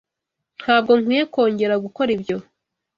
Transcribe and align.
Ntabwo 0.61 0.91
nkwiye 1.01 1.23
kongera 1.33 1.75
gukora 1.85 2.09
ibyo. 2.17 2.37